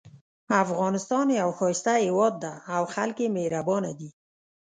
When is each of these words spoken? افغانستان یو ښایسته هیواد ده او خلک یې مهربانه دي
افغانستان 0.63 1.27
یو 1.41 1.49
ښایسته 1.57 1.93
هیواد 2.05 2.33
ده 2.43 2.53
او 2.75 2.83
خلک 2.93 3.15
یې 3.23 3.27
مهربانه 3.37 3.91
دي 3.99 4.09